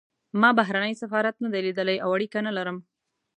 [0.41, 2.77] ما بهرنی سفارت نه دی لیدلی او اړیکه نه لرم.